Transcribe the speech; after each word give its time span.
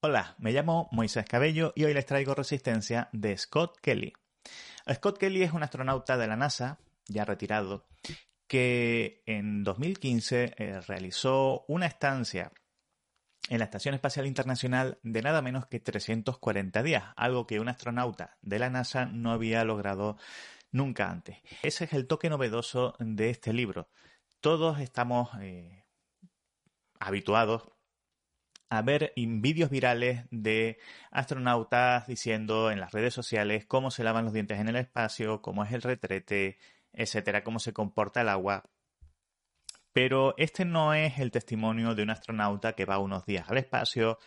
Hola, 0.00 0.36
me 0.38 0.52
llamo 0.52 0.88
Moisés 0.92 1.24
Cabello 1.24 1.72
y 1.74 1.82
hoy 1.82 1.92
les 1.92 2.06
traigo 2.06 2.32
Resistencia 2.32 3.08
de 3.10 3.36
Scott 3.36 3.80
Kelly. 3.82 4.12
Scott 4.94 5.18
Kelly 5.18 5.42
es 5.42 5.52
un 5.52 5.64
astronauta 5.64 6.16
de 6.16 6.28
la 6.28 6.36
NASA, 6.36 6.78
ya 7.08 7.24
retirado, 7.24 7.88
que 8.46 9.24
en 9.26 9.64
2015 9.64 10.54
eh, 10.56 10.80
realizó 10.82 11.64
una 11.66 11.86
estancia 11.86 12.52
en 13.48 13.58
la 13.58 13.64
Estación 13.64 13.96
Espacial 13.96 14.28
Internacional 14.28 15.00
de 15.02 15.20
nada 15.20 15.42
menos 15.42 15.66
que 15.66 15.80
340 15.80 16.80
días, 16.84 17.06
algo 17.16 17.48
que 17.48 17.58
un 17.58 17.68
astronauta 17.68 18.38
de 18.40 18.60
la 18.60 18.70
NASA 18.70 19.06
no 19.06 19.32
había 19.32 19.64
logrado 19.64 20.16
nunca 20.70 21.10
antes. 21.10 21.38
Ese 21.64 21.86
es 21.86 21.92
el 21.92 22.06
toque 22.06 22.30
novedoso 22.30 22.94
de 23.00 23.30
este 23.30 23.52
libro. 23.52 23.88
Todos 24.40 24.78
estamos 24.78 25.30
eh, 25.40 25.86
habituados 27.00 27.72
a 28.70 28.82
ver 28.82 29.12
vídeos 29.16 29.70
virales 29.70 30.24
de 30.30 30.78
astronautas 31.10 32.06
diciendo 32.06 32.70
en 32.70 32.80
las 32.80 32.92
redes 32.92 33.14
sociales 33.14 33.64
cómo 33.66 33.90
se 33.90 34.04
lavan 34.04 34.24
los 34.24 34.34
dientes 34.34 34.60
en 34.60 34.68
el 34.68 34.76
espacio, 34.76 35.42
cómo 35.42 35.64
es 35.64 35.72
el 35.72 35.82
retrete, 35.82 36.58
etcétera, 36.92 37.42
cómo 37.42 37.58
se 37.58 37.72
comporta 37.72 38.20
el 38.20 38.28
agua. 38.28 38.64
Pero 39.92 40.34
este 40.36 40.64
no 40.64 40.94
es 40.94 41.18
el 41.18 41.30
testimonio 41.30 41.94
de 41.94 42.02
un 42.02 42.10
astronauta 42.10 42.74
que 42.74 42.84
va 42.84 42.98
unos 42.98 43.24
días 43.26 43.48
al 43.50 43.58
espacio, 43.58 44.18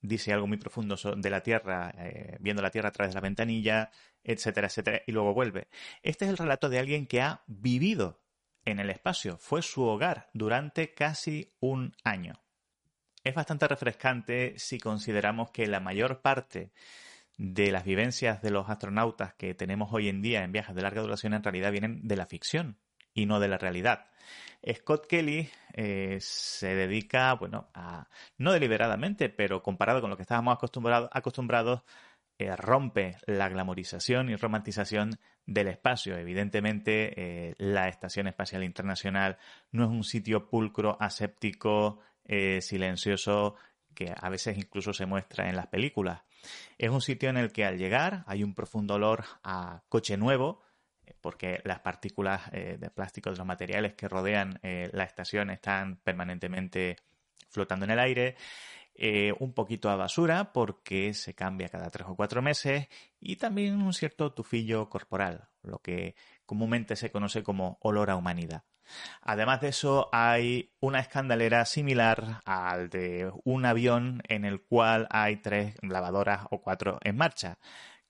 dice 0.00 0.32
algo 0.32 0.46
muy 0.46 0.58
profundo 0.58 0.96
de 1.16 1.30
la 1.30 1.42
Tierra, 1.42 1.92
eh, 1.98 2.36
viendo 2.40 2.62
la 2.62 2.70
Tierra 2.70 2.90
a 2.90 2.92
través 2.92 3.12
de 3.12 3.16
la 3.16 3.22
ventanilla, 3.22 3.90
etcétera, 4.22 4.66
etcétera, 4.68 5.02
y 5.06 5.12
luego 5.12 5.32
vuelve. 5.34 5.68
Este 6.02 6.26
es 6.26 6.30
el 6.30 6.36
relato 6.36 6.68
de 6.68 6.78
alguien 6.78 7.06
que 7.06 7.22
ha 7.22 7.42
vivido 7.46 8.22
en 8.64 8.78
el 8.78 8.90
espacio, 8.90 9.38
fue 9.38 9.62
su 9.62 9.82
hogar 9.82 10.30
durante 10.32 10.94
casi 10.94 11.54
un 11.60 11.94
año 12.02 12.43
es 13.24 13.34
bastante 13.34 13.66
refrescante 13.66 14.54
si 14.58 14.78
consideramos 14.78 15.50
que 15.50 15.66
la 15.66 15.80
mayor 15.80 16.20
parte 16.20 16.72
de 17.36 17.72
las 17.72 17.84
vivencias 17.84 18.42
de 18.42 18.50
los 18.50 18.68
astronautas 18.68 19.34
que 19.34 19.54
tenemos 19.54 19.92
hoy 19.92 20.08
en 20.08 20.22
día 20.22 20.44
en 20.44 20.52
viajes 20.52 20.74
de 20.74 20.82
larga 20.82 21.02
duración 21.02 21.34
en 21.34 21.42
realidad 21.42 21.72
vienen 21.72 22.06
de 22.06 22.16
la 22.16 22.26
ficción 22.26 22.78
y 23.12 23.26
no 23.26 23.40
de 23.40 23.48
la 23.48 23.58
realidad. 23.58 24.06
Scott 24.72 25.06
Kelly 25.06 25.48
eh, 25.72 26.18
se 26.20 26.74
dedica, 26.74 27.32
bueno, 27.34 27.70
a, 27.74 28.08
no 28.38 28.52
deliberadamente, 28.52 29.28
pero 29.28 29.62
comparado 29.62 30.00
con 30.00 30.10
lo 30.10 30.16
que 30.16 30.22
estábamos 30.22 30.56
acostumbrados, 31.10 31.82
eh, 32.38 32.56
rompe 32.56 33.16
la 33.26 33.48
glamorización 33.48 34.30
y 34.30 34.36
romantización 34.36 35.18
del 35.46 35.68
espacio. 35.68 36.16
Evidentemente, 36.16 37.12
eh, 37.50 37.54
la 37.58 37.88
Estación 37.88 38.26
Espacial 38.26 38.64
Internacional 38.64 39.38
no 39.70 39.84
es 39.84 39.90
un 39.90 40.02
sitio 40.02 40.48
pulcro, 40.48 40.96
aséptico, 40.98 42.00
eh, 42.24 42.60
silencioso 42.60 43.56
que 43.94 44.12
a 44.16 44.28
veces 44.28 44.58
incluso 44.58 44.92
se 44.92 45.06
muestra 45.06 45.48
en 45.48 45.56
las 45.56 45.68
películas. 45.68 46.22
Es 46.78 46.90
un 46.90 47.00
sitio 47.00 47.30
en 47.30 47.36
el 47.36 47.52
que 47.52 47.64
al 47.64 47.78
llegar 47.78 48.24
hay 48.26 48.42
un 48.42 48.54
profundo 48.54 48.94
olor 48.94 49.24
a 49.42 49.82
coche 49.88 50.16
nuevo, 50.16 50.62
eh, 51.06 51.14
porque 51.20 51.60
las 51.64 51.80
partículas 51.80 52.42
eh, 52.52 52.76
de 52.78 52.90
plástico 52.90 53.30
de 53.30 53.36
los 53.36 53.46
materiales 53.46 53.94
que 53.94 54.08
rodean 54.08 54.58
la 54.62 55.04
estación 55.04 55.50
están 55.50 55.96
permanentemente 55.96 56.96
flotando 57.48 57.84
en 57.84 57.92
el 57.92 57.98
aire. 57.98 58.36
un 59.40 59.52
poquito 59.52 59.90
a 59.90 59.96
basura 59.96 60.52
porque 60.52 61.14
se 61.14 61.34
cambia 61.34 61.68
cada 61.68 61.90
tres 61.90 62.06
o 62.08 62.16
cuatro 62.16 62.42
meses 62.42 62.88
y 63.20 63.36
también 63.36 63.80
un 63.82 63.92
cierto 63.92 64.32
tufillo 64.32 64.88
corporal, 64.88 65.48
lo 65.62 65.78
que 65.78 66.14
comúnmente 66.46 66.96
se 66.96 67.10
conoce 67.10 67.42
como 67.42 67.78
olor 67.80 68.10
a 68.10 68.16
humanidad. 68.16 68.64
Además 69.22 69.60
de 69.60 69.68
eso, 69.68 70.08
hay 70.12 70.72
una 70.80 71.00
escandalera 71.00 71.64
similar 71.64 72.40
al 72.44 72.90
de 72.90 73.32
un 73.44 73.64
avión 73.64 74.22
en 74.28 74.44
el 74.44 74.62
cual 74.62 75.06
hay 75.10 75.36
tres 75.36 75.76
lavadoras 75.82 76.46
o 76.50 76.60
cuatro 76.60 76.98
en 77.02 77.16
marcha. 77.16 77.58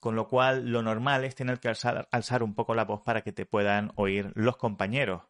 Con 0.00 0.16
lo 0.16 0.28
cual, 0.28 0.70
lo 0.70 0.82
normal 0.82 1.24
es 1.24 1.34
tener 1.34 1.60
que 1.60 1.68
alzar, 1.68 2.42
un 2.42 2.54
poco 2.54 2.74
la 2.74 2.84
voz 2.84 3.00
para 3.02 3.22
que 3.22 3.32
te 3.32 3.46
puedan 3.46 3.92
oír 3.96 4.32
los 4.34 4.56
compañeros. 4.56 5.22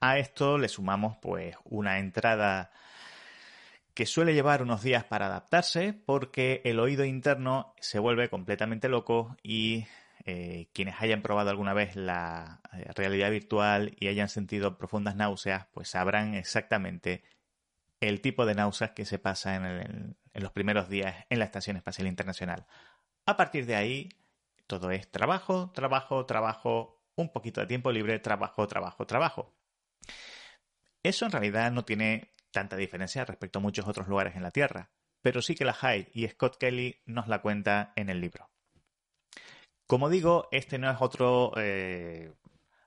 A 0.00 0.18
esto 0.18 0.56
le 0.56 0.68
sumamos, 0.68 1.18
pues, 1.20 1.56
una 1.64 1.98
entrada 1.98 2.70
que 3.92 4.06
suele 4.06 4.32
llevar 4.32 4.62
unos 4.62 4.82
días 4.82 5.04
para 5.04 5.26
adaptarse 5.26 5.92
porque 5.92 6.62
el 6.64 6.80
oído 6.80 7.04
interno 7.04 7.74
se 7.80 7.98
vuelve 7.98 8.30
completamente 8.30 8.88
loco 8.88 9.36
y 9.42 9.84
eh, 10.26 10.68
quienes 10.74 11.00
hayan 11.00 11.22
probado 11.22 11.50
alguna 11.50 11.72
vez 11.72 11.96
la 11.96 12.60
eh, 12.72 12.90
realidad 12.94 13.30
virtual 13.30 13.96
y 13.98 14.08
hayan 14.08 14.28
sentido 14.28 14.76
profundas 14.76 15.16
náuseas, 15.16 15.66
pues 15.72 15.88
sabrán 15.88 16.34
exactamente 16.34 17.22
el 18.00 18.20
tipo 18.20 18.46
de 18.46 18.54
náuseas 18.54 18.90
que 18.92 19.04
se 19.04 19.18
pasa 19.18 19.56
en, 19.56 20.16
los 20.34 20.52
primeros 20.52 20.88
días 20.88 21.26
en 21.28 21.38
la 21.38 21.44
Estación 21.44 21.76
Espacial 21.76 22.06
Internacional. 22.06 22.66
A 23.26 23.36
partir 23.36 23.66
de 23.66 23.76
ahí, 23.76 24.08
todo 24.66 24.90
es 24.90 25.10
trabajo, 25.10 25.70
trabajo, 25.72 26.26
trabajo, 26.26 27.02
un 27.16 27.32
poquito 27.32 27.60
de 27.60 27.66
tiempo 27.66 27.92
libre, 27.92 28.18
trabajo, 28.18 28.66
trabajo, 28.66 29.06
trabajo. 29.06 29.54
Eso 31.02 31.26
en 31.26 31.32
realidad 31.32 31.72
no 31.72 31.84
tiene 31.84 32.32
tanta 32.50 32.76
diferencia 32.76 33.24
respecto 33.24 33.58
a 33.58 33.62
muchos 33.62 33.86
otros 33.86 34.08
lugares 34.08 34.36
en 34.36 34.42
la 34.42 34.50
Tierra, 34.50 34.90
pero 35.22 35.42
sí 35.42 35.54
que 35.54 35.64
la 35.64 35.74
Hyde 35.74 36.10
y 36.14 36.26
Scott 36.28 36.56
Kelly 36.58 37.02
nos 37.06 37.28
la 37.28 37.42
cuenta 37.42 37.92
en 37.96 38.08
el 38.08 38.20
libro. 38.20 38.49
Como 39.90 40.08
digo, 40.08 40.46
este 40.52 40.78
no 40.78 40.88
es 40.88 40.98
otro 41.00 41.50
eh, 41.56 42.32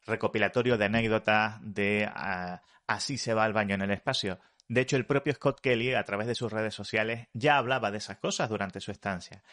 recopilatorio 0.05 0.77
de 0.77 0.85
anécdotas 0.85 1.57
de 1.61 2.09
ah, 2.09 2.61
así 2.87 3.17
se 3.17 3.33
va 3.33 3.43
al 3.43 3.51
baño 3.51 3.75
en 3.75 3.81
el 3.81 3.91
espacio. 3.91 4.39
De 4.69 4.79
hecho, 4.79 4.95
el 4.95 5.05
propio 5.05 5.33
Scott 5.33 5.59
Kelly, 5.59 5.95
a 5.95 6.05
través 6.05 6.27
de 6.27 6.35
sus 6.35 6.49
redes 6.49 6.73
sociales, 6.73 7.27
ya 7.33 7.57
hablaba 7.57 7.91
de 7.91 7.97
esas 7.97 8.19
cosas 8.19 8.47
durante 8.47 8.79
su 8.79 8.91
estancia. 8.91 9.43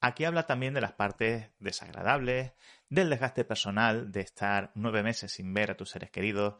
Aquí 0.00 0.24
habla 0.24 0.48
también 0.48 0.74
de 0.74 0.80
las 0.80 0.94
partes 0.94 1.48
desagradables, 1.60 2.54
del 2.88 3.08
desgaste 3.08 3.44
personal, 3.44 4.10
de 4.10 4.22
estar 4.22 4.72
nueve 4.74 5.04
meses 5.04 5.30
sin 5.30 5.54
ver 5.54 5.70
a 5.70 5.76
tus 5.76 5.90
seres 5.90 6.10
queridos, 6.10 6.56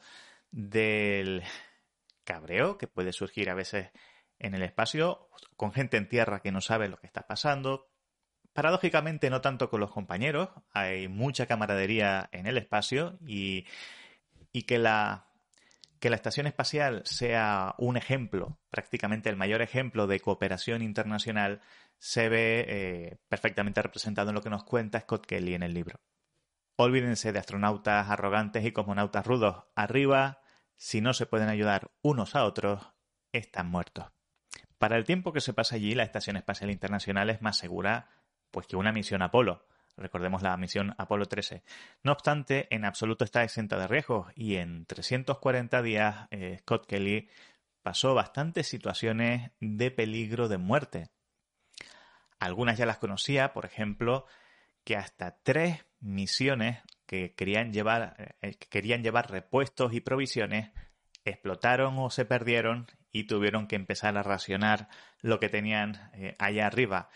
del 0.53 1.43
cabreo 2.23 2.79
que 2.79 2.87
puede 2.87 3.13
surgir 3.13 3.51
a 3.51 3.55
veces 3.55 3.91
en 4.39 4.55
el 4.55 4.63
espacio, 4.63 5.29
con 5.57 5.73
gente 5.73 5.97
en 5.97 6.09
tierra 6.09 6.39
que 6.39 6.53
no 6.53 6.61
sabe 6.61 6.87
lo 6.87 6.99
que 6.99 7.09
está 7.09 7.27
pasando, 7.27 7.89
Paradójicamente 8.57 9.29
no 9.29 9.43
tanto 9.43 9.69
con 9.69 9.81
los 9.81 9.91
compañeros, 9.91 10.49
hay 10.73 11.09
mucha 11.09 11.45
camaradería 11.45 12.31
en 12.33 12.47
el 12.47 12.57
espacio 12.57 13.19
y, 13.27 13.67
que, 14.67 14.79
la, 14.79 15.27
estación 16.01 16.47
espacial 16.47 17.03
sea 17.05 17.75
un 17.77 17.99
ejemplo, 17.99 18.59
prácticamente 18.71 19.29
el 19.29 19.37
mayor 19.37 19.61
ejemplo 19.61 20.07
de 20.07 20.21
cooperación 20.21 20.81
internacional, 20.81 21.61
se 21.99 22.31
ve 22.31 22.65
eh, 22.67 23.17
perfectamente 23.29 23.83
representado 23.83 24.31
en 24.31 24.37
lo 24.37 24.41
que 24.41 24.49
nos 24.49 24.65
cuenta 24.65 25.01
Scott 25.01 25.27
Kelly 25.27 25.53
en 25.53 25.63
el 25.63 25.75
libro. 25.75 26.01
Olvídense 26.77 27.33
de 27.33 27.39
astronautas 27.39 28.09
arrogantes 28.09 28.65
y 28.65 28.73
cosmonautas 28.73 29.27
rudos. 29.27 29.65
Arriba, 29.75 30.41
si 30.77 31.03
no 31.03 31.13
se 31.13 31.27
pueden 31.27 31.51
ayudar 31.51 31.91
unos 32.01 32.35
a 32.35 32.47
otros, 32.47 32.91
están 33.33 33.69
muertos. 33.69 34.07
Para 34.79 34.97
el 34.97 35.05
tiempo 35.05 35.35
que 35.35 35.43
se 35.43 35.53
pasa 35.53 35.77
allí, 35.77 35.95
la 35.95 36.05
Estación 36.05 36.39
Espacial 36.39 36.71
Internacional 36.71 37.29
es 37.29 37.43
más 37.43 37.59
segura 37.59 38.16
pues 38.51 38.67
que 38.67 38.77
una 38.77 38.93
misión 38.93 39.23
Apolo. 39.23 39.67
Recordemos 39.97 40.43
la 40.43 40.57
misión 40.57 40.95
Apolo 40.99 41.27
13. 41.27 41.63
No 42.03 42.13
obstante, 42.13 42.67
en 42.71 42.85
absoluto 42.85 43.25
está 43.25 43.43
exenta 43.43 43.79
de 43.79 43.87
riesgos 43.87 44.31
y 44.35 44.57
en 44.57 44.85
340 44.85 45.83
días 45.83 46.29
eh, 46.31 46.59
Scott 46.61 46.87
Kelly 46.87 47.29
pasó 47.83 48.15
bastantes 48.15 48.69
situaciones 48.69 49.53
de 49.61 49.91
peligro 49.91 50.49
de 50.49 50.59
muerte. 50.59 51.09
Algunas 52.39 52.77
ya 52.77 52.85
las 52.85 52.99
conocía, 52.99 53.55
por 53.55 53.65
ejemplo, 53.65 54.27
que 54.85 54.97
hasta 54.97 55.39
tres 55.43 55.87
misiones 56.01 56.83
que 57.07 57.35
querían 57.35 57.73
llevar, 57.73 58.37
eh, 58.43 58.57
querían 58.69 59.03
llevar 59.03 59.31
repuestos 59.31 59.95
y 59.95 60.01
provisiones 60.01 60.71
explotaron 61.25 61.99
o 61.99 62.11
se 62.11 62.25
perdieron 62.25 62.87
y 63.13 63.25
tuvieron 63.25 63.67
que 63.67 63.77
empezar 63.77 64.19
a 64.19 64.23
racionar 64.23 64.89
lo 65.21 65.41
que 65.41 65.49
tenían 65.49 66.11
eh, 66.15 66.35
allá 66.39 66.67
arriba 66.67 67.09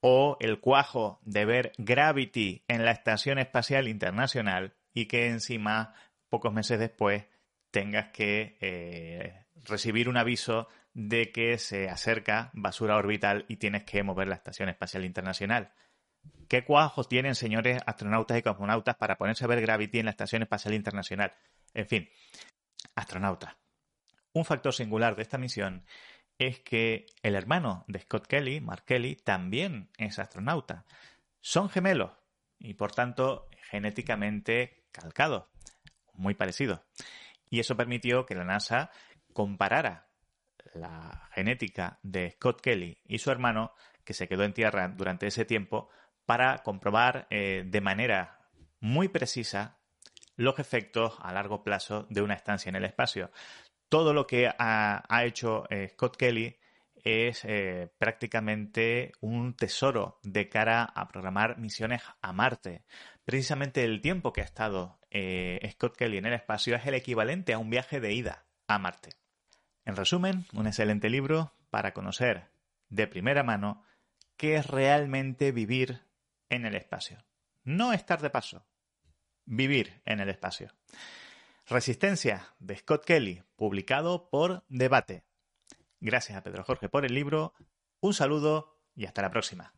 o 0.00 0.36
el 0.40 0.60
cuajo 0.60 1.20
de 1.22 1.44
ver 1.44 1.72
Gravity 1.78 2.64
en 2.68 2.84
la 2.84 2.92
Estación 2.92 3.38
Espacial 3.38 3.88
Internacional 3.88 4.74
y 4.94 5.06
que 5.06 5.28
encima, 5.28 5.94
pocos 6.28 6.52
meses 6.52 6.78
después, 6.78 7.26
tengas 7.70 8.08
que 8.08 8.56
eh, 8.60 9.46
recibir 9.64 10.08
un 10.08 10.16
aviso 10.16 10.68
de 10.92 11.30
que 11.30 11.58
se 11.58 11.88
acerca 11.88 12.50
basura 12.52 12.96
orbital 12.96 13.44
y 13.48 13.56
tienes 13.56 13.84
que 13.84 14.02
mover 14.02 14.28
la 14.28 14.34
Estación 14.34 14.68
Espacial 14.68 15.04
Internacional. 15.04 15.72
¿Qué 16.48 16.64
cuajos 16.64 17.08
tienen, 17.08 17.34
señores 17.34 17.80
astronautas 17.86 18.38
y 18.38 18.42
cosmonautas, 18.42 18.96
para 18.96 19.16
ponerse 19.16 19.44
a 19.44 19.48
ver 19.48 19.60
Gravity 19.60 20.00
en 20.00 20.06
la 20.06 20.10
Estación 20.10 20.42
Espacial 20.42 20.74
Internacional? 20.74 21.32
En 21.74 21.86
fin, 21.86 22.10
astronautas. 22.96 23.56
Un 24.32 24.44
factor 24.44 24.74
singular 24.74 25.14
de 25.14 25.22
esta 25.22 25.38
misión 25.38 25.84
es 26.40 26.60
que 26.60 27.06
el 27.22 27.34
hermano 27.34 27.84
de 27.86 28.00
Scott 28.00 28.26
Kelly, 28.26 28.60
Mark 28.60 28.84
Kelly, 28.86 29.14
también 29.14 29.90
es 29.98 30.18
astronauta. 30.18 30.86
Son 31.40 31.68
gemelos 31.68 32.12
y 32.58 32.74
por 32.74 32.92
tanto 32.92 33.48
genéticamente 33.70 34.86
calcados, 34.90 35.44
muy 36.14 36.34
parecidos. 36.34 36.80
Y 37.50 37.60
eso 37.60 37.76
permitió 37.76 38.24
que 38.24 38.34
la 38.34 38.44
NASA 38.44 38.90
comparara 39.34 40.08
la 40.74 41.28
genética 41.34 41.98
de 42.02 42.30
Scott 42.30 42.62
Kelly 42.62 42.98
y 43.04 43.18
su 43.18 43.30
hermano, 43.30 43.74
que 44.04 44.14
se 44.14 44.26
quedó 44.26 44.44
en 44.44 44.54
tierra 44.54 44.88
durante 44.88 45.26
ese 45.26 45.44
tiempo, 45.44 45.90
para 46.24 46.58
comprobar 46.58 47.26
eh, 47.28 47.64
de 47.66 47.80
manera 47.82 48.48
muy 48.80 49.08
precisa 49.08 49.78
los 50.36 50.58
efectos 50.58 51.18
a 51.20 51.34
largo 51.34 51.62
plazo 51.62 52.06
de 52.08 52.22
una 52.22 52.34
estancia 52.34 52.70
en 52.70 52.76
el 52.76 52.84
espacio. 52.86 53.30
Todo 53.90 54.14
lo 54.14 54.26
que 54.26 54.48
ha, 54.48 55.24
hecho 55.24 55.64
eh, 55.68 55.90
Scott 55.90 56.16
Kelly 56.16 56.56
es 57.04 57.44
eh, 57.44 57.92
prácticamente 57.98 59.12
un 59.20 59.54
tesoro 59.54 60.18
de 60.22 60.48
cara 60.48 60.84
a 60.84 61.06
programar 61.08 61.58
misiones 61.58 62.02
a 62.22 62.32
Marte. 62.32 62.84
Precisamente 63.26 63.84
el 63.84 64.00
tiempo 64.00 64.32
que 64.32 64.40
ha 64.40 64.44
estado 64.44 64.98
Scott 65.72 65.96
Kelly 65.96 66.16
en 66.18 66.26
el 66.26 66.34
espacio 66.34 66.76
es 66.76 66.86
el 66.86 66.94
equivalente 66.94 67.52
a 67.52 67.58
un 67.58 67.68
viaje 67.68 68.00
de 68.00 68.14
ida 68.14 68.46
a 68.66 68.78
Marte. 68.78 69.16
En 69.84 69.96
resumen, 69.96 70.46
un 70.52 70.66
excelente 70.66 71.10
libro 71.10 71.52
para 71.68 71.92
conocer 71.92 72.50
de 72.88 73.06
primera 73.06 73.42
mano 73.42 73.82
qué 74.36 74.56
es 74.56 74.66
realmente 74.66 75.52
vivir 75.52 76.02
en 76.48 76.64
el 76.64 76.74
espacio. 76.74 77.24
No 77.64 77.92
estar 77.92 78.20
de 78.20 78.30
paso, 78.30 78.64
vivir 79.44 80.00
en 80.04 80.20
el 80.20 80.28
espacio. 80.28 80.72
Resistencia 81.70 82.48
de 82.58 82.76
Scott 82.76 83.04
Kelly, 83.04 83.44
publicado 83.54 84.28
por 84.28 84.64
Debate. 84.68 85.22
Gracias 86.00 86.36
a 86.36 86.42
Pedro 86.42 86.64
Jorge 86.64 86.88
por 86.88 87.06
el 87.06 87.14
libro, 87.14 87.54
un 88.00 88.12
saludo 88.12 88.76
y 88.96 89.06
hasta 89.06 89.22
la 89.22 89.30
próxima. 89.30 89.72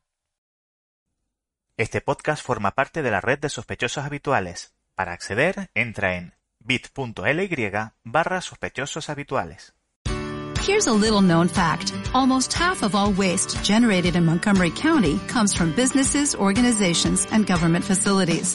Este 1.76 2.00
podcast 2.00 2.42
forma 2.42 2.70
parte 2.70 3.02
de 3.02 3.10
la 3.10 3.20
red 3.20 3.38
de 3.38 3.50
sospechosos 3.50 4.04
habituales. 4.04 4.74
Para 4.94 5.12
acceder, 5.12 5.70
entra 5.74 6.16
en 6.16 6.34
bit.ly 6.60 7.70
barra 8.04 8.40
sospechosos 8.40 9.10
habituales. 9.10 9.74
Here's 10.66 10.86
a 10.86 10.94
little 10.94 11.20
known 11.20 11.48
fact. 11.48 11.92
Almost 12.14 12.54
half 12.54 12.82
of 12.82 12.94
all 12.94 13.12
waste 13.12 13.62
generated 13.62 14.16
in 14.16 14.24
Montgomery 14.24 14.70
County 14.70 15.18
comes 15.26 15.54
from 15.54 15.74
businesses, 15.74 16.34
organizations, 16.34 17.26
and 17.32 17.46
government 17.46 17.84
facilities. 17.84 18.54